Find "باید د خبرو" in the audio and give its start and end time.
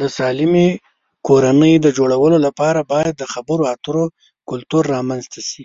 2.92-3.64